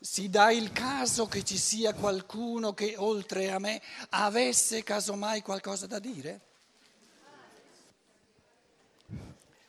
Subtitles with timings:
[0.00, 5.86] si dà il caso che ci sia qualcuno che oltre a me avesse casomai qualcosa
[5.86, 6.40] da dire?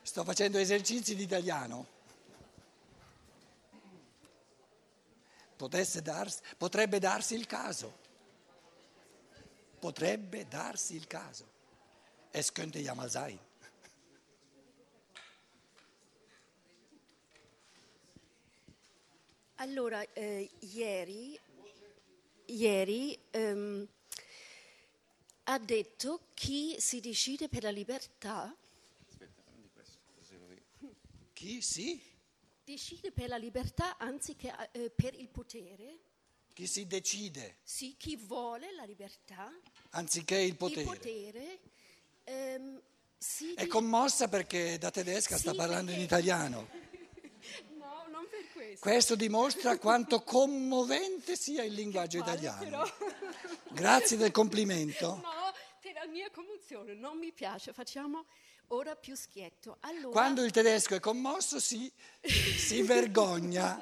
[0.01, 1.99] Sto facendo esercizi di italiano.
[6.01, 7.99] Darsi, potrebbe darsi il caso.
[9.77, 11.49] Potrebbe darsi il caso.
[12.31, 13.37] Es könnte ja mal sein.
[19.61, 21.39] Allora, eh, ieri,
[22.45, 23.87] ieri ehm,
[25.43, 28.55] ha detto chi si decide per la libertà.
[31.33, 32.01] Chi si?
[32.63, 35.99] Decide per la libertà anziché eh, per il potere.
[36.53, 37.57] Chi si decide?
[37.61, 39.47] Sì, chi vuole la libertà.
[39.91, 40.81] Anziché il potere.
[40.81, 41.59] Il potere
[42.23, 42.81] ehm,
[43.53, 46.80] È commossa perché da tedesca sì, sta parlando in italiano.
[48.79, 52.83] Questo dimostra quanto commovente sia il linguaggio italiano.
[53.69, 55.19] Grazie del complimento.
[55.41, 58.25] No, per la mia commozione non mi piace, facciamo
[58.67, 59.77] ora più schietto.
[59.81, 60.09] Allora...
[60.09, 63.81] Quando il tedesco è commosso si, si vergogna.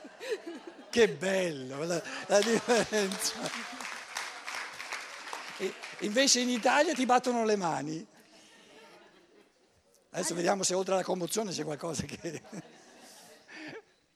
[0.89, 3.33] Che bello la, la differenza.
[5.57, 8.07] E invece in Italia ti battono le mani.
[10.11, 12.77] Adesso vediamo se oltre alla commozione c'è qualcosa che...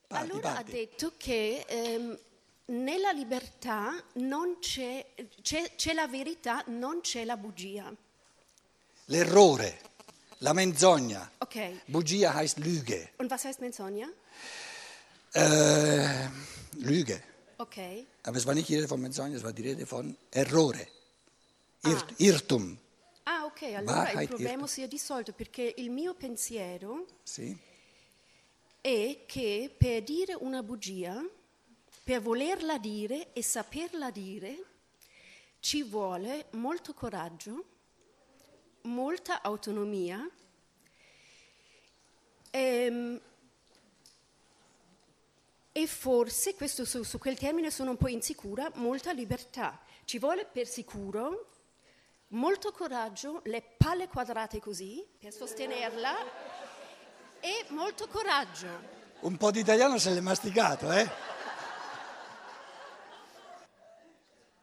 [0.06, 0.70] Parti, allora parti.
[0.70, 2.18] ha detto che ehm,
[2.66, 4.02] nella libertà
[4.60, 5.06] c'è,
[5.42, 7.92] c'è, c'è, la verità, non c'è la bugia.
[9.06, 9.80] L'errore,
[10.38, 11.30] la menzogna.
[11.38, 11.80] Okay.
[11.86, 13.10] Bugia heißt Lüge.
[13.18, 14.08] Und was heißt Menzogna?
[15.32, 16.28] Äh,
[16.78, 17.22] Lüge.
[17.58, 18.06] Okay.
[18.22, 20.86] Aber es war nicht die Rede von Menzogna, es war die Rede von Errore,
[21.84, 22.14] Irt, ah.
[22.18, 22.78] Irrtum.
[23.24, 24.66] Ah, ok, allora Wahrheit, il problema Irrtum.
[24.68, 27.06] sia dissolto perché il mio pensiero...
[27.22, 27.72] Sì
[28.84, 31.26] è che per dire una bugia,
[32.02, 34.62] per volerla dire e saperla dire,
[35.58, 37.64] ci vuole molto coraggio,
[38.82, 40.28] molta autonomia
[42.50, 43.20] ehm,
[45.72, 49.80] e forse, questo su, su quel termine sono un po' insicura, molta libertà.
[50.04, 51.52] Ci vuole per sicuro
[52.28, 56.63] molto coraggio, le palle quadrate così per sostenerla
[57.44, 58.66] e molto coraggio.
[59.20, 61.10] Un po' di italiano se l'è masticato, eh?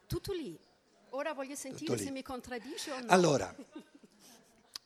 [0.08, 0.60] Tutto lì.
[1.10, 3.06] Ora voglio sentire se mi contraddice o no.
[3.10, 3.56] Allora,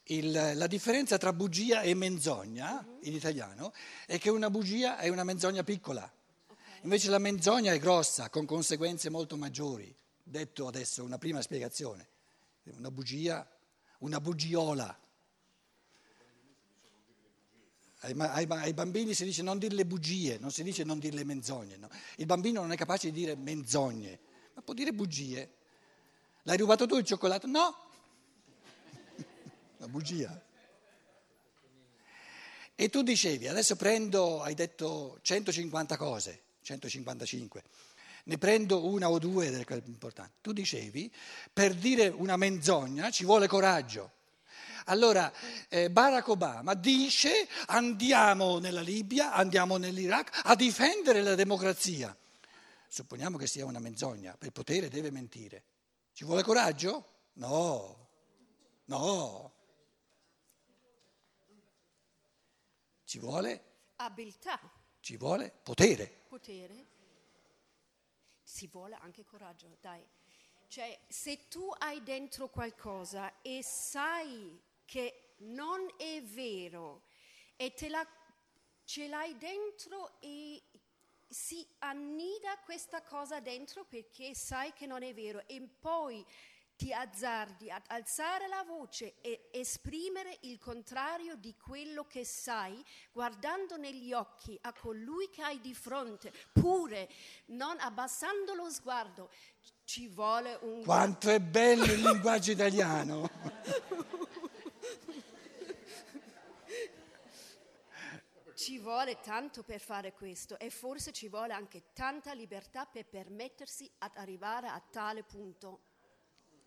[0.03, 2.99] il, la differenza tra bugia e menzogna uh-huh.
[3.03, 3.73] in italiano
[4.05, 6.11] è che una bugia è una menzogna piccola,
[6.81, 9.95] invece la menzogna è grossa, con conseguenze molto maggiori.
[10.21, 12.09] Detto adesso una prima spiegazione.
[12.77, 13.47] Una bugia,
[13.99, 14.99] una bugiola
[18.05, 21.15] ai, ai, ai, bambini si dice non dire le bugie, non si dice non dire
[21.15, 21.77] le menzogne.
[21.77, 21.89] No?
[22.17, 24.19] Il bambino non è capace di dire menzogne,
[24.53, 25.49] ma può dire bugie.
[26.43, 27.47] L'hai rubato tu il cioccolato?
[27.47, 27.75] No.
[29.77, 30.43] Una bugia.
[32.75, 37.63] E tu dicevi, adesso prendo, hai detto 150 cose, 155,
[38.25, 40.33] ne prendo una o due delle cose importanti.
[40.41, 41.11] Tu dicevi,
[41.51, 44.11] per dire una menzogna ci vuole coraggio.
[44.85, 45.31] Allora
[45.69, 52.15] eh, Barack Obama dice andiamo nella Libia, andiamo nell'Iraq a difendere la democrazia.
[52.87, 55.63] Supponiamo che sia una menzogna, per potere deve mentire.
[56.13, 57.29] Ci vuole coraggio?
[57.33, 58.09] No,
[58.85, 59.53] no.
[63.05, 63.63] Ci vuole
[63.97, 64.59] abilità.
[64.99, 66.25] Ci vuole potere.
[66.27, 66.85] Potere.
[68.43, 70.05] Ci vuole anche coraggio, dai.
[70.67, 77.03] Cioè, se tu hai dentro qualcosa e sai che non è vero
[77.55, 78.05] e te la,
[78.83, 80.61] ce l'hai dentro e
[81.27, 86.25] si annida questa cosa dentro perché sai che non è vero e poi
[86.75, 93.77] ti azzardi ad alzare la voce e esprimere il contrario di quello che sai, guardando
[93.77, 97.09] negli occhi a colui che hai di fronte, pure
[97.47, 99.29] non abbassando lo sguardo.
[99.85, 100.83] Ci vuole un...
[100.83, 103.29] Quanto è bello il linguaggio italiano!
[108.65, 113.87] Ci vuole tanto per fare questo e forse ci vuole anche tanta libertà per permettersi
[113.99, 115.81] ad arrivare a tale punto.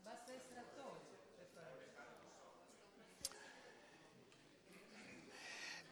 [0.01, 1.01] Basta essere attori
[1.35, 1.89] per fare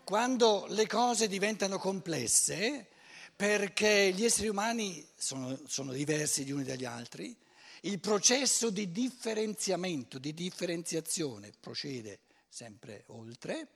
[0.05, 2.87] Quando le cose diventano complesse,
[3.35, 7.37] perché gli esseri umani sono, sono diversi gli uni dagli altri,
[7.81, 13.71] il processo di differenziamento, di differenziazione procede sempre oltre.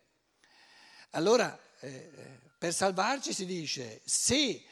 [1.10, 2.10] Allora, eh,
[2.56, 4.62] per salvarci si dice, se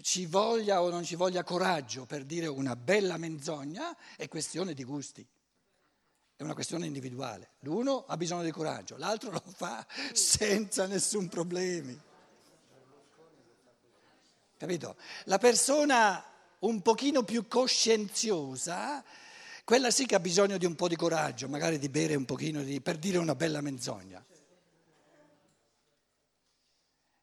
[0.00, 4.84] ci voglia o non ci voglia coraggio per dire una bella menzogna è questione di
[4.84, 5.26] gusti.
[6.36, 7.50] È una questione individuale.
[7.60, 11.92] L'uno ha bisogno di coraggio, l'altro lo fa senza nessun problema.
[14.56, 14.96] Capito?
[15.24, 16.24] La persona
[16.60, 19.02] un pochino più coscienziosa,
[19.64, 22.62] quella sì che ha bisogno di un po' di coraggio, magari di bere un pochino
[22.62, 24.24] di, per dire una bella menzogna.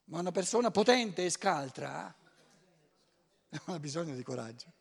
[0.06, 2.13] Ma una persona potente e scaltra
[3.50, 4.74] non ha bisogno di coraggio.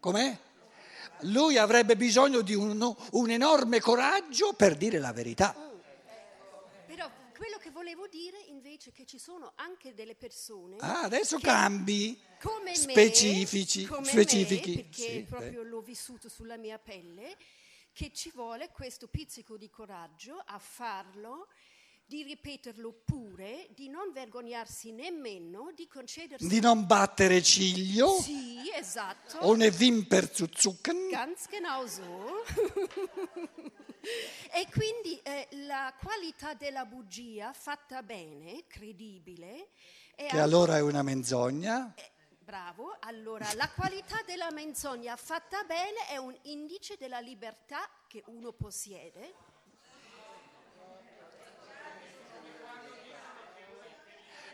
[0.00, 0.38] Com'è?
[1.20, 5.54] Lui avrebbe bisogno di un, un enorme coraggio per dire la verità.
[6.86, 10.76] Però quello che volevo dire invece è che ci sono anche delle persone.
[10.80, 12.20] Ah, adesso cambi.
[12.40, 14.70] Come specifici, me, come specifici.
[14.70, 17.36] Me, perché sì, proprio l'ho vissuto sulla mia pelle,
[17.96, 21.48] che ci vuole questo pizzico di coraggio a farlo
[22.04, 26.46] di ripeterlo pure, di non vergognarsi nemmeno, di concedersi...
[26.46, 28.20] Di non battere ciglio.
[28.20, 29.38] Sì, esatto.
[29.46, 31.08] Ohne Wimper zu zucken.
[31.08, 32.44] Ganz genau so.
[34.52, 39.70] e quindi eh, la qualità della bugia fatta bene, credibile...
[40.14, 41.94] Che anche, allora è una menzogna.
[41.94, 42.10] Eh,
[42.46, 48.52] bravo, allora la qualità della menzogna fatta bene è un indice della libertà che uno
[48.52, 49.34] possiede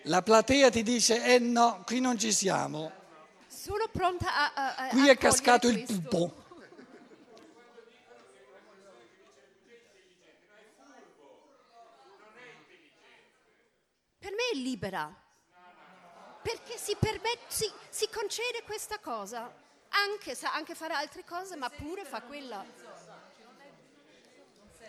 [0.07, 2.91] La platea ti dice, eh no, qui non ci siamo.
[3.47, 4.53] Sono pronta a...
[4.53, 6.35] a, a qui è cascato il pupo.
[14.19, 15.22] Per me è libera,
[16.43, 19.53] perché si, permette, si, si concede questa cosa,
[19.89, 22.65] anche, sa anche fare altre cose, ma pure fa quella.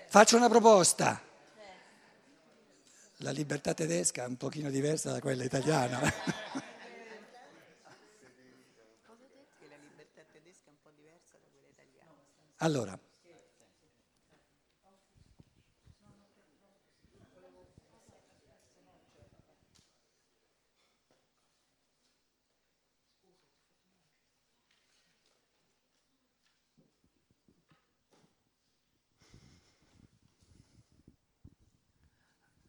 [0.07, 1.31] Faccio una proposta
[3.23, 5.99] la libertà tedesca è un pochino diversa da quella italiana.
[6.01, 6.11] Cosa
[9.31, 9.65] detto?
[9.69, 12.11] la libertà tedesca è un po' diversa da quella italiana.
[12.57, 12.99] Allora,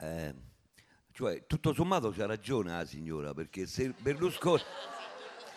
[0.00, 0.34] Eh,
[1.12, 4.62] cioè, tutto sommato c'ha ragione la signora, perché se Berlusconi...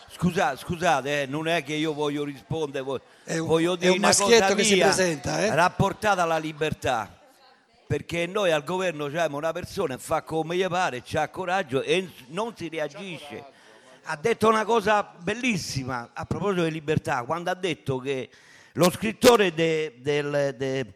[0.10, 3.94] Scusa, scusate, eh, non è che io voglio rispondere, voglio, è un, voglio dire è
[3.94, 5.54] un maschietto che si presenta, eh?
[5.54, 7.14] rapportata alla libertà.
[7.86, 12.10] Perché noi al governo abbiamo una persona che fa come gli pare, ha coraggio e
[12.28, 13.44] non si reagisce.
[14.04, 18.30] Ha detto una cosa bellissima a proposito di libertà, quando ha detto che
[18.74, 20.94] lo scrittore de, del, de,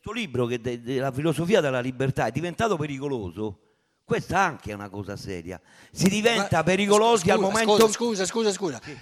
[0.00, 3.60] questo libro che de, de, la filosofia della libertà è diventato pericoloso,
[4.02, 5.60] questa anche è una cosa seria.
[5.92, 7.88] Si diventa Ma, pericolosi scusa, al momento...
[7.88, 8.52] Scusa, scusa, scusa.
[8.52, 8.80] scusa.
[8.82, 8.98] Sì.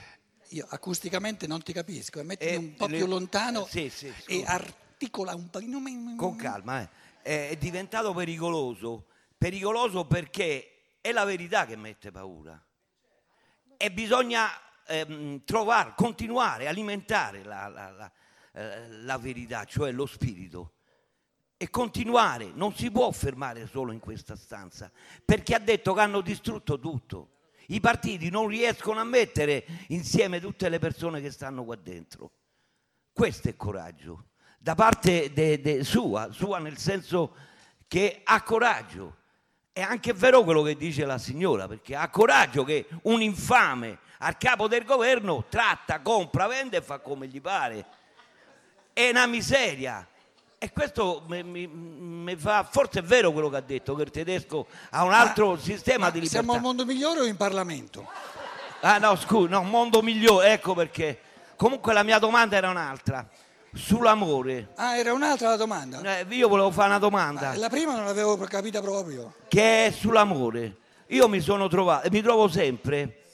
[0.56, 2.96] Io acusticamente non ti capisco, mettimi eh, un po' le...
[2.96, 5.60] più lontano sì, sì, e articola un po'...
[6.16, 6.82] Con calma,
[7.22, 7.50] eh.
[7.50, 9.06] è diventato pericoloso,
[9.36, 12.60] pericoloso perché è la verità che mette paura.
[13.76, 14.48] E bisogna
[14.84, 18.12] ehm, trovare, continuare, alimentare la, la, la,
[18.52, 20.72] eh, la verità, cioè lo spirito
[21.60, 24.90] e continuare, non si può fermare solo in questa stanza,
[25.25, 27.31] perché ha detto che hanno distrutto tutto.
[27.67, 32.31] I partiti non riescono a mettere insieme tutte le persone che stanno qua dentro.
[33.12, 37.34] Questo è coraggio, da parte de, de sua, sua nel senso
[37.88, 39.17] che ha coraggio.
[39.72, 44.36] È anche vero quello che dice la signora, perché ha coraggio che un infame al
[44.36, 47.84] capo del governo tratta, compra, vende e fa come gli pare.
[48.93, 50.06] È una miseria
[50.58, 54.10] e questo mi, mi, mi, fa, forse è vero quello che ha detto, che il
[54.10, 56.43] tedesco ha un altro ma, sistema ma di libertà.
[56.43, 58.06] Siamo al mondo migliore o in Parlamento?
[58.81, 61.20] Ah no, scusa, no, mondo migliore, ecco perché.
[61.55, 63.29] Comunque la mia domanda era un'altra,
[63.72, 64.72] sull'amore.
[64.74, 66.19] Ah, era un'altra la domanda?
[66.19, 67.50] Eh, io volevo fare una domanda.
[67.50, 69.34] Ma la prima non l'avevo capita proprio.
[69.46, 70.77] Che è sull'amore.
[71.08, 73.27] Io mi sono trovato, e mi trovo sempre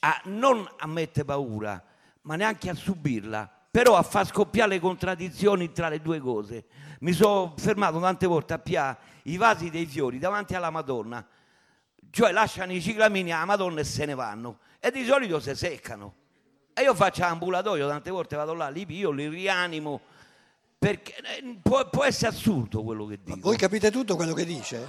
[0.00, 1.82] a non a mettere paura,
[2.22, 6.66] ma neanche a subirla però a far scoppiare le contraddizioni tra le due cose.
[7.00, 11.26] Mi sono fermato tante volte a pià i vasi dei fiori davanti alla Madonna,
[12.10, 16.14] cioè lasciano i ciclamini alla Madonna e se ne vanno, e di solito si seccano.
[16.74, 20.00] E io faccio ambulatorio, tante volte vado là, li pio, li rianimo,
[20.78, 23.36] perché eh, può, può essere assurdo quello che dico.
[23.36, 24.86] Ma voi capite tutto quello che dice?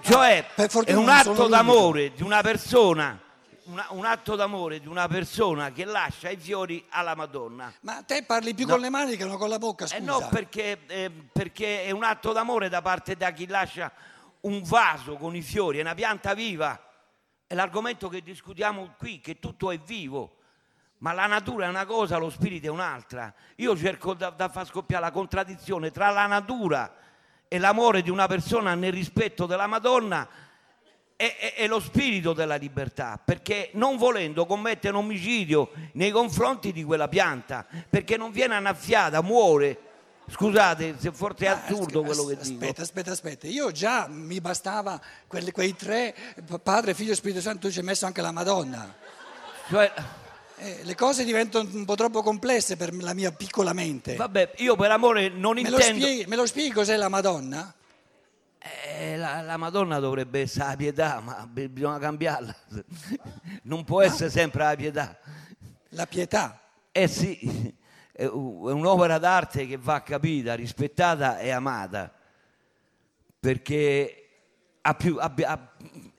[0.00, 0.44] Cioè,
[0.84, 3.18] è un atto d'amore di una persona
[3.64, 7.72] una- un atto d'amore di una persona che lascia i fiori alla Madonna.
[7.80, 8.72] Ma te parli più No.
[8.72, 9.98] con le mani che non con la bocca, scusa.
[10.00, 13.90] Eh no, perché, eh, perché è un atto d'amore da parte da chi lascia
[14.42, 16.80] un vaso con i fiori, è una pianta viva.
[17.46, 20.36] È l'argomento che discutiamo qui, che tutto è vivo.
[20.98, 23.32] Ma la natura è una cosa, lo spirito è un'altra.
[23.56, 26.94] Io cerco da, da far scoppiare la contraddizione tra la natura
[27.48, 30.26] e l'amore di una persona nel rispetto della Madonna
[31.38, 36.82] e- e lo spirito della libertà, perché non volendo commette un omicidio nei confronti di
[36.84, 39.78] quella pianta, perché non viene annaffiata, muore.
[40.30, 42.82] Scusate se forse è Ah, assurdo as- quello che aspetta, dico.
[42.82, 46.14] Aspetta, aspetta, io già mi bastava quelli- quei tre,
[46.62, 48.94] Padre, Figlio e Spirito Santo, tu ci hai messo anche la Madonna.
[49.68, 49.92] Cioè,
[50.64, 54.14] Eh, le cose diventano un po' troppo complesse per la mia piccola mente.
[54.14, 56.04] vabbè, io per amore non Me lo, intendo...
[56.06, 57.74] spieghi, me lo spieghi cos'è la Madonna?
[58.64, 62.54] Eh, la, la Madonna dovrebbe essere la pietà, ma bisogna cambiarla.
[63.64, 65.18] Non può essere sempre la pietà.
[65.90, 66.60] La pietà.
[66.90, 67.74] Eh sì,
[68.12, 72.12] è un'opera d'arte che va capita, rispettata e amata,
[73.40, 74.28] perché
[74.82, 75.72] ha più- abbia- ha-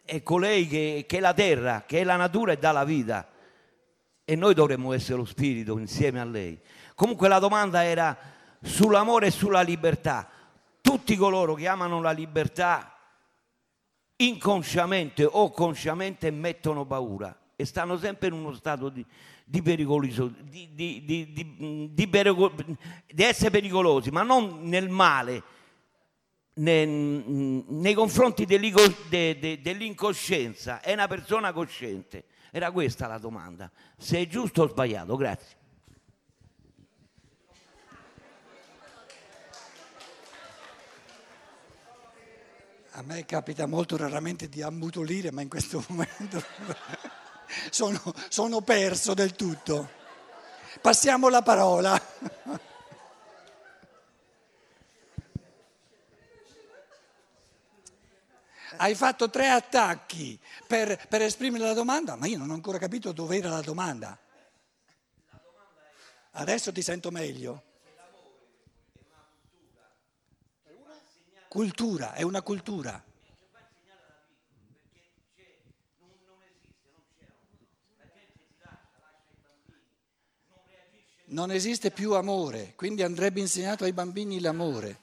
[0.03, 3.27] è colei che, che è la terra, che è la natura e dà la vita.
[4.25, 6.59] E noi dovremmo essere lo spirito insieme a lei.
[6.95, 8.17] Comunque la domanda era
[8.61, 10.29] sull'amore e sulla libertà.
[10.83, 12.93] Tutti coloro che amano la libertà
[14.17, 19.05] inconsciamente o consciamente mettono paura e stanno sempre in uno stato di,
[19.45, 21.31] di pericoloso, di, di- di-
[23.15, 25.41] essere pericolosi, ma non nel male,
[26.55, 30.81] ne- nei confronti dell'incoscienza.
[30.81, 32.25] È una persona cosciente.
[32.51, 33.71] Era questa la domanda.
[33.97, 35.61] Se è giusto o sbagliato, grazie.
[42.95, 46.43] A me capita molto raramente di ammutolire, ma in questo momento
[47.71, 49.89] sono, sono perso del tutto.
[50.79, 51.99] Passiamo la parola.
[58.77, 63.11] Hai fatto tre attacchi per, per esprimere la domanda, ma io non ho ancora capito
[63.11, 64.15] dove era la domanda.
[66.31, 67.72] Adesso ti sento meglio.
[71.53, 72.99] Cultura, è una cultura.
[81.25, 84.99] Non esiste più amore, quindi andrebbe insegnato ai bambini l'amore.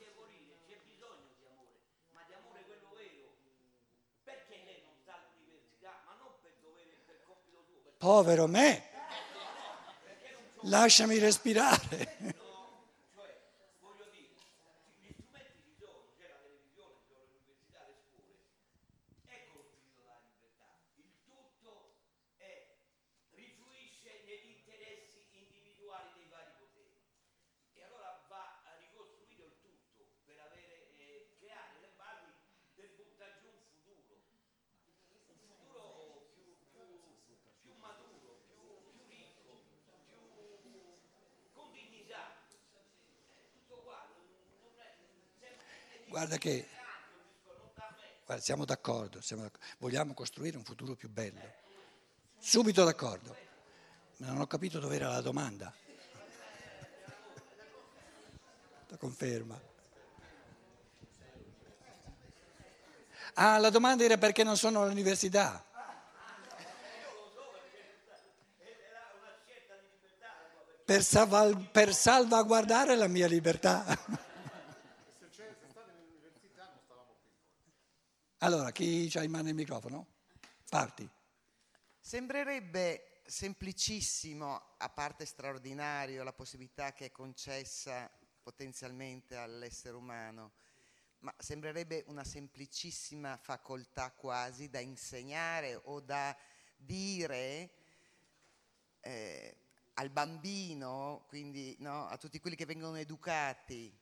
[7.97, 8.91] Povero me,
[10.63, 12.39] lasciami respirare.
[23.35, 26.97] rifluisce negli interessi individuali dei vari poteri
[27.75, 32.31] e allora va ricostruito il tutto per avere, eh, creare le basi
[32.75, 34.23] per buttare giù un futuro,
[34.87, 38.61] un futuro più, più, più maturo, più,
[38.93, 39.67] più ricco,
[40.63, 40.73] più
[41.53, 42.45] con dignità.
[42.51, 44.25] Eh, Tutto qua, non,
[44.61, 44.95] non è
[45.39, 46.69] sempre Guarda che
[48.27, 49.67] guarda, siamo d'accordo, siamo d'accordo.
[49.79, 51.41] vogliamo costruire un futuro più bello.
[52.37, 53.35] Subito d'accordo,
[54.19, 55.73] non ho capito dove era la domanda.
[58.89, 59.59] La conferma.
[63.33, 65.65] Ah, la domanda era perché non sono all'università.
[70.85, 74.29] Per salvaguardare la mia libertà.
[78.43, 80.07] Allora, chi ha in mano il microfono?
[80.71, 81.07] Parti.
[82.01, 88.11] Sembrerebbe semplicissimo, a parte straordinario, la possibilità che è concessa
[88.43, 90.53] potenzialmente all'essere umano,
[91.19, 96.35] ma sembrerebbe una semplicissima facoltà quasi da insegnare o da
[96.75, 97.71] dire
[99.01, 99.57] eh,
[99.95, 104.00] al bambino, quindi no, a tutti quelli che vengono educati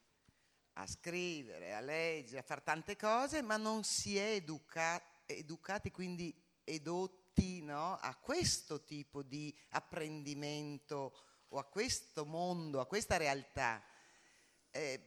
[0.81, 6.33] a scrivere, a leggere, a fare tante cose, ma non si è educa- educati, quindi
[6.63, 11.13] edotti no, a questo tipo di apprendimento
[11.49, 13.83] o a questo mondo, a questa realtà.
[14.71, 15.01] Eh,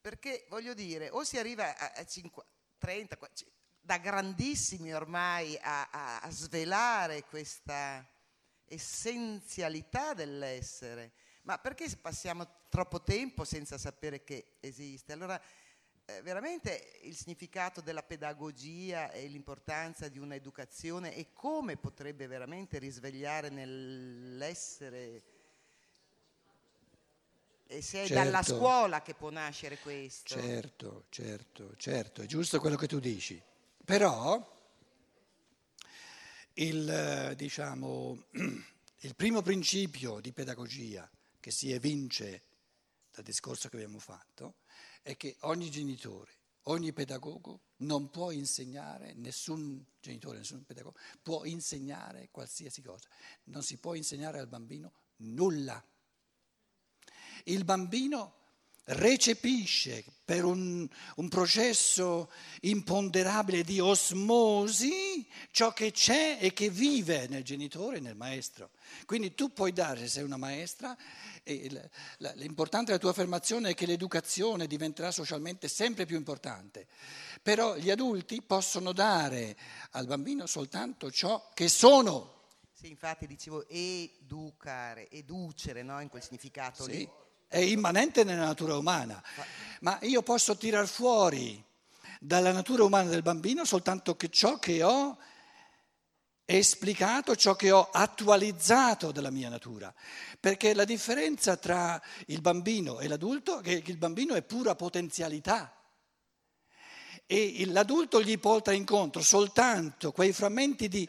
[0.00, 2.44] perché voglio dire, o si arriva a, a 50,
[2.78, 3.46] 30, qua- c-
[3.80, 8.06] da grandissimi ormai a, a- a svelare questa
[8.66, 11.12] essenzialità dell'essere,
[11.46, 15.12] ma perché passiamo troppo tempo senza sapere che esiste?
[15.12, 15.40] Allora
[16.04, 23.48] eh, veramente il significato della pedagogia e l'importanza di un'educazione e come potrebbe veramente risvegliare
[23.48, 25.22] nell'essere
[27.68, 28.22] e se è Certo.
[28.22, 30.40] dalla scuola che può nascere questo.
[30.40, 33.40] Certo, certo, certo, è giusto quello che tu dici.
[33.84, 34.54] Però
[36.54, 38.24] il, eh, diciamo,
[39.00, 41.08] il primo principio di pedagogia
[41.46, 42.42] che si evince
[43.12, 44.56] dal discorso che abbiamo fatto
[45.00, 52.30] è che ogni genitore, ogni pedagogo non può insegnare, nessun genitore, nessun pedagogo può insegnare
[52.32, 53.08] qualsiasi cosa.
[53.44, 55.80] Non si può insegnare al bambino nulla.
[57.44, 58.45] Il bambino
[58.86, 62.30] recepisce per un, un processo
[62.62, 68.70] imponderabile di osmosi ciò che c'è e che vive nel genitore e nel maestro.
[69.06, 70.96] Quindi tu puoi dare, se sei una maestra,
[71.42, 71.90] e
[72.34, 76.88] l'importante della tua affermazione è che l'educazione diventerà socialmente sempre più importante,
[77.40, 79.56] però gli adulti possono dare
[79.92, 82.34] al bambino soltanto ciò che sono.
[82.72, 86.00] Sì, infatti dicevo educare, educere, no?
[86.00, 87.10] in quel significato Sì, lì.
[87.48, 89.22] È immanente nella natura umana,
[89.80, 91.62] ma io posso tirar fuori
[92.20, 95.18] dalla natura umana del bambino soltanto che ciò che ho
[96.44, 99.92] esplicato, ciò che ho attualizzato della mia natura,
[100.38, 105.72] perché la differenza tra il bambino e l'adulto è che il bambino è pura potenzialità.
[107.28, 111.08] E l'adulto gli porta incontro soltanto quei frammenti di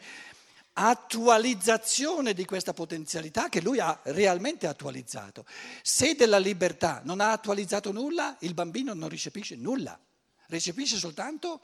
[0.80, 5.44] attualizzazione di questa potenzialità che lui ha realmente attualizzato.
[5.82, 9.98] Se della libertà non ha attualizzato nulla, il bambino non recepisce nulla,
[10.46, 11.62] recepisce soltanto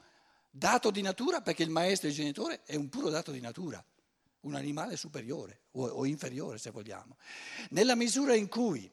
[0.51, 3.83] dato di natura perché il maestro e il genitore è un puro dato di natura,
[4.41, 7.15] un animale superiore o, o inferiore se vogliamo.
[7.69, 8.89] Nella misura in cui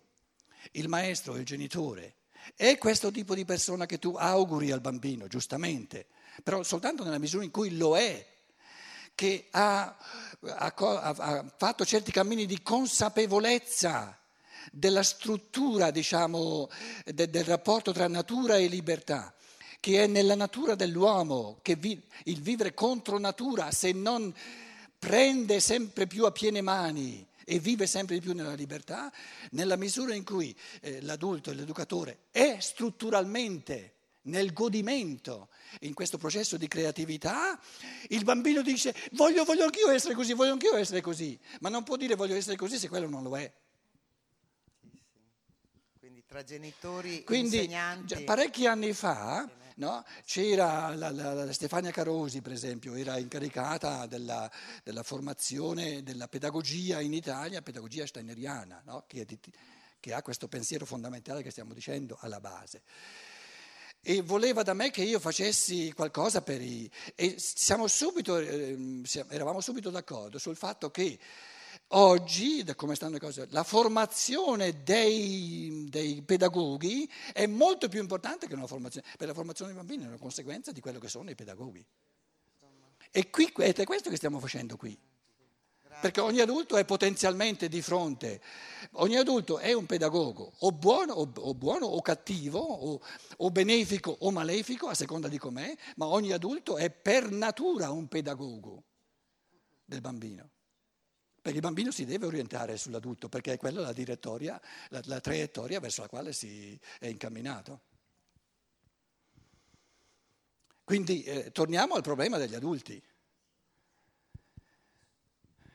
[0.72, 2.14] il maestro e il genitore
[2.54, 6.06] è questo tipo di persona che tu auguri al bambino, giustamente,
[6.44, 8.24] però soltanto nella misura in cui lo è,
[9.14, 9.96] che ha,
[10.40, 14.18] ha ha fatto certi cammini di consapevolezza
[14.70, 16.68] della struttura, diciamo,
[17.04, 19.34] de- del rapporto tra natura e libertà,
[19.80, 24.32] che è nella natura dell'uomo, che vi- il vivere contro natura, se non
[24.98, 29.12] prende sempre più a piene mani e vive sempre di più nella libertà,
[29.50, 35.48] nella misura in cui eh, l'adulto e l'educatore è strutturalmente nel godimento,
[35.80, 37.58] in questo processo di creatività,
[38.08, 41.96] il bambino dice voglio, voglio anch'io essere così, voglio anch'io essere così, ma non può
[41.96, 43.52] dire voglio essere così se quello non lo è.
[45.98, 48.22] Quindi tra genitori e Quindi insegnanti.
[48.24, 54.50] parecchi anni fa no, c'era la, la- la Stefania Carosi, per esempio, era incaricata della,
[54.84, 59.38] della formazione della pedagogia in Italia, pedagogia steineriana, no, che, di-
[59.98, 62.82] che ha questo pensiero fondamentale che stiamo dicendo alla base.
[64.04, 66.90] E voleva da me che io facessi qualcosa per i...
[67.14, 71.16] E subito, ehm, eravamo subito d'accordo sul fatto che
[71.88, 78.48] oggi, da come stanno le cose, la formazione dei, dei pedagoghi è molto più importante
[78.48, 81.30] che una formazione, per la formazione dei bambini è una conseguenza di quello che sono
[81.30, 81.86] i pedagoghi.
[83.12, 84.98] E qui, ed è questo che stiamo facendo qui.
[86.02, 88.42] Perché ogni adulto è potenzialmente di fronte,
[88.94, 93.00] ogni adulto è un pedagogo, o buono o, o buono, o cattivo, o,
[93.36, 98.08] o benefico o malefico, a seconda di com'è, ma ogni adulto è per natura un
[98.08, 98.82] pedagogo
[99.84, 100.50] del bambino.
[101.40, 103.94] Perché il bambino si deve orientare sull'adulto, perché è quella la
[104.88, 107.80] la, la traiettoria verso la quale si è incamminato.
[110.82, 113.00] Quindi eh, torniamo al problema degli adulti.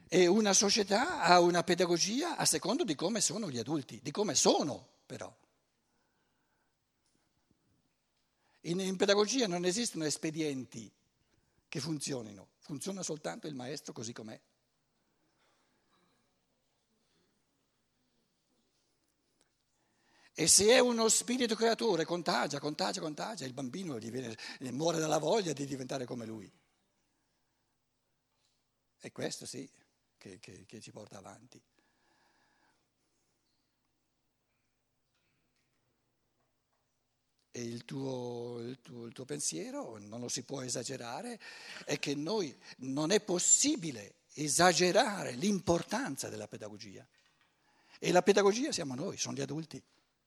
[0.10, 4.36] E una società ha una pedagogia a secondo di come sono gli adulti, di come
[4.36, 5.36] sono però.
[8.62, 10.90] In, in pedagogia non esistono espedienti
[11.68, 14.40] che funzionino, funziona soltanto il maestro così com'è.
[20.40, 24.38] E se è uno spirito creatore, contagia, contagia, contagia, il bambino viene-
[24.72, 26.50] muore dalla voglia di diventare come lui.
[29.00, 29.70] È questo sì
[30.28, 31.62] che, che- che ci porta avanti.
[37.52, 41.40] E il tuo, il tuo- il tuo pensiero, non lo si può esagerare,
[41.86, 47.08] è che noi non è possibile esagerare l'importanza della pedagogia.
[48.00, 49.82] E la pedagogia siamo noi, sono gli adulti.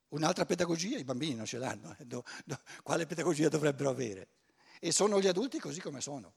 [0.09, 1.95] Un'altra pedagogia i bambini non ce l'hanno.
[1.97, 2.07] eh.
[2.83, 4.27] Quale pedagogia dovrebbero avere?
[4.81, 6.35] E sono gli adulti così come sono.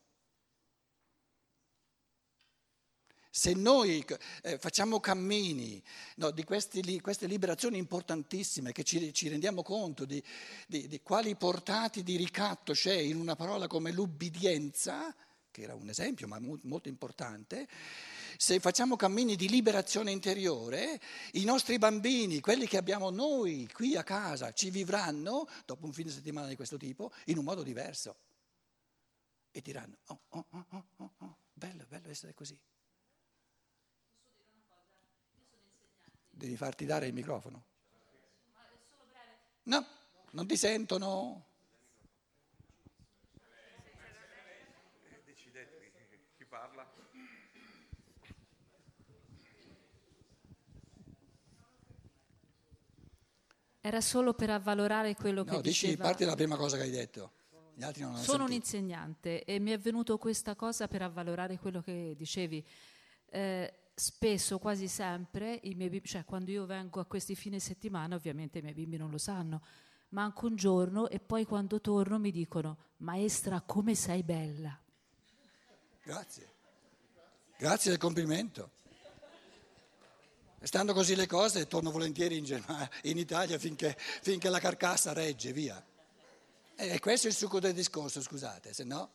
[3.35, 4.05] Se noi
[4.43, 5.81] eh, facciamo cammini
[6.17, 10.21] no, di questi, queste liberazioni importantissime, che ci, ci rendiamo conto di,
[10.67, 15.15] di, di, quali portati di ricatto c'è in una parola come l'ubbidienza,
[15.49, 17.67] che era un esempio ma molto importante,
[18.37, 24.03] se facciamo cammini di liberazione interiore, i nostri bambini, quelli che abbiamo noi qui a
[24.03, 28.15] casa, ci vivranno, dopo un fine settimana di questo tipo, in un modo diverso.
[29.49, 32.55] E diranno, oh, oh, oh, oh, oh, oh bello, bello essere così.
[36.35, 37.63] Devi farti dare il microfono.
[39.63, 39.85] No,
[40.31, 41.45] non ti sentono.
[53.85, 56.05] Era solo per avvalorare quello che no, dici, diceva.
[56.05, 57.33] parti dalla prima cosa che hai detto.
[57.75, 58.75] Gli altri non hanno Sono sentito.
[58.77, 62.65] un insegnante e mi è venuto questa cosa per avvalorare quello che dicevi.
[63.29, 68.61] Eh, spesso, quasi sempre, bimbi, cioè quando io vengo a questi fine settimana, ovviamente i
[68.61, 69.61] miei bimbi non lo sanno,
[70.09, 74.79] manco un giorno e poi quando torno mi dicono, maestra, come sei bella.
[76.03, 76.51] Grazie.
[77.57, 78.71] Grazie del complimento.
[80.63, 85.51] Stando così le cose, torno volentieri in, Germania, in Italia finché, finché, la carcassa regge,
[85.51, 85.83] via.
[86.75, 89.13] E questo è il succo del discorso, scusate, se no...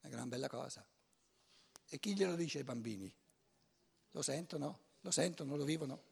[0.00, 0.86] È una gran bella cosa.
[1.88, 3.12] E chi glielo dice ai bambini?
[4.10, 4.80] Lo sentono?
[5.00, 5.56] Lo sentono?
[5.56, 6.10] Lo vivono?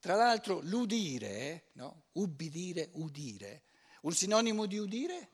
[0.00, 2.04] Tra l'altro l'udire, no?
[2.12, 3.62] ubbidire, udire,
[4.02, 5.30] un sinonimo di udire?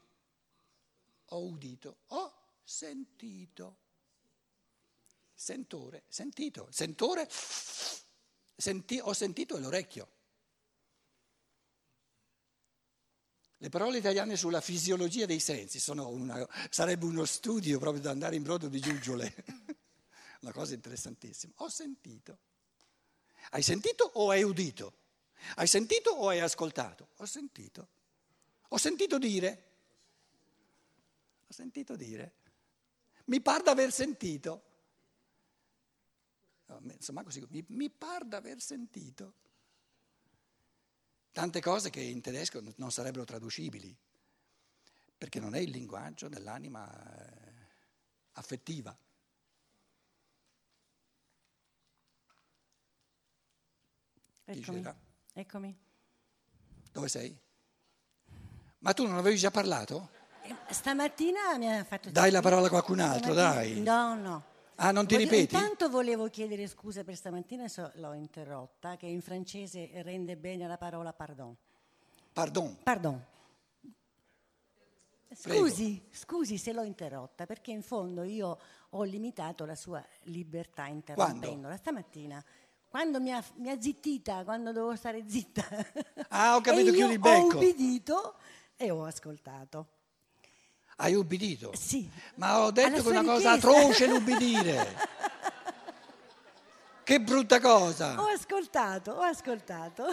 [1.33, 3.79] ho udito, ho sentito.
[5.35, 6.69] Sentore, sentito.
[6.71, 10.09] Sentore, senti, ho sentito è l'orecchio.
[13.63, 18.43] Le parole italiane sulla fisiologia dei sensi una, sarebbe uno studio proprio da andare in
[18.43, 19.33] brodo di giuggiole.
[20.43, 21.53] Una cosa interessantissima.
[21.59, 22.39] Ho sentito.
[23.51, 24.95] Hai sentito o hai udito?
[25.55, 27.11] Hai sentito o hai ascoltato?
[27.19, 27.89] Ho sentito.
[28.71, 29.71] Ho sentito dire
[31.47, 32.33] ho sentito dire.
[33.27, 34.63] Mi par d'aver sentito.
[36.95, 39.35] insomma, così, mi, mi par d'aver sentito.
[41.33, 43.97] Tante cose che in tedesco non sarebbero traducibili,
[45.17, 47.53] perché non è il linguaggio dell'anima eh,
[48.33, 48.95] affettiva.
[54.45, 54.85] Eccomi.
[55.33, 55.79] Eccomi.
[56.93, 57.35] Dove sei?
[58.81, 60.11] Ma tu non avevi già parlato?
[60.69, 62.11] Stamattina mi ha fatto...
[62.11, 63.81] Dai la parola a qualcun altro, dai.
[63.81, 64.52] No, no.
[64.77, 65.55] Ah, non ti Voglio, ripeti?
[65.55, 70.79] Intanto volevo chiedere scusa per stamattina, so, l'ho interrotta, che in francese rende bene la
[70.79, 71.55] parola pardon.
[72.33, 72.77] Pardon.
[72.83, 73.25] Pardon.
[75.35, 76.15] Scusi, Prego.
[76.15, 78.59] scusi se l'ho interrotta, perché in fondo io
[78.91, 81.77] ho limitato la sua libertà interrompendola.
[81.77, 82.45] Stamattina,
[82.89, 85.65] quando mi ha, mi ha, zittita, quando dovevo stare zitta.
[86.29, 87.57] Ah, ho capito, chiudi il becco.
[87.57, 88.35] Ho ubbidito
[88.77, 89.89] e ho ascoltato.
[90.97, 91.73] Hai ubbidito?
[91.75, 92.09] Sì.
[92.37, 94.97] Ma ho detto che è una cosa atroce l'ubbidire.
[97.03, 98.21] che brutta cosa.
[98.21, 100.05] Ho ascoltato, ho ascoltato.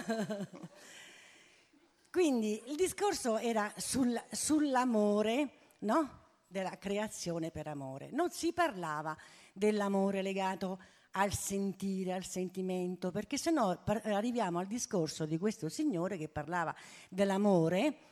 [2.12, 6.18] Quindi il discorso era sul, sull'amore, no?
[6.48, 8.10] Della creazione per amore.
[8.12, 9.15] Non si parlava
[9.54, 10.80] dell'amore legato
[11.12, 16.74] al sentire, al sentimento, perché se no arriviamo al discorso di questo signore che parlava
[17.10, 18.09] dell'amore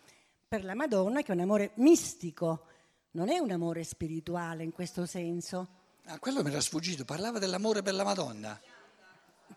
[0.48, 2.66] per la Madonna, che è un amore mistico,
[3.12, 5.68] non è un amore spirituale in questo senso.
[6.06, 8.58] Ah, quello mi era sfuggito, parlava dell'amore per la Madonna.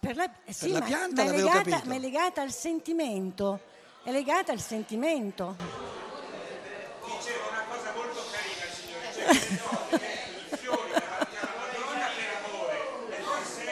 [0.00, 2.53] Per la, eh sì, per la ma, pianta ma, è legata, ma è legata al
[2.53, 3.61] sentimento,
[4.03, 5.57] è legata al sentimento.
[7.05, 9.98] Diceva una cosa molto carina, signore, cioè che no,
[10.50, 12.76] i fiori davanti alla Madonna per amore,
[13.11, 13.62] e forse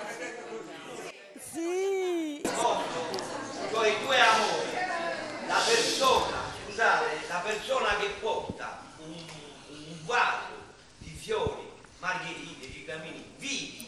[0.00, 1.12] avete detto così.
[1.38, 2.40] Sì.
[3.70, 4.72] Cioè i due amori,
[5.46, 9.14] la persona, scusate, la persona che porta un,
[9.68, 10.54] un vaso
[10.98, 13.86] di fiori, margherite, ciclamini vivi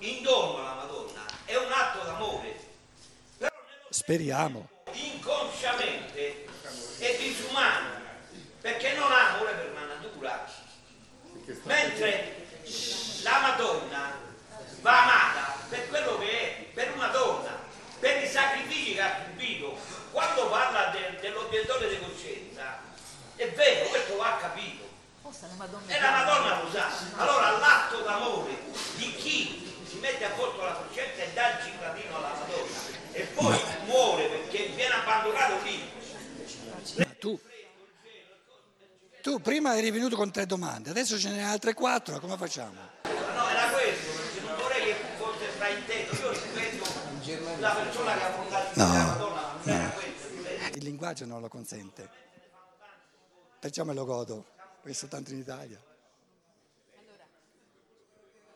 [0.00, 2.54] in dono alla Madonna è un atto d'amore.
[3.38, 3.50] Però
[4.06, 4.68] Speriamo.
[4.92, 6.46] Inconsciamente
[7.00, 7.88] è disumano
[8.60, 10.46] perché non ha amore per la natura.
[11.64, 12.46] Mentre
[13.24, 14.16] la Madonna
[14.80, 17.58] va amata per quello che è, per una donna,
[17.98, 19.76] per i sacrifici che ha subito.
[20.12, 22.78] Quando parla de, dell'obiettore di coscienza,
[23.34, 24.84] è vero, questo va capito.
[25.88, 26.92] E la Madonna lo sa.
[27.16, 28.56] Allora l'atto d'amore
[28.94, 33.22] di chi si mette a posto la coscienza e dà il cittadino alla Madonna e
[33.34, 35.90] poi muore perché viene abbandonato lì.
[39.76, 42.80] Tu prima eri venuto con tre domande, adesso ce ne altre quattro, come facciamo?
[43.02, 46.14] No, era questo, non vorrei che fosse frainteso.
[46.22, 46.84] Io rispetto
[47.58, 48.30] la persona che ha
[48.74, 50.28] No, la Madonna, ma non era questo.
[50.28, 50.78] ripeto.
[50.78, 52.08] Il linguaggio non lo consente.
[53.58, 54.46] Perciò me lo godo,
[54.80, 55.78] perché soltanto in Italia.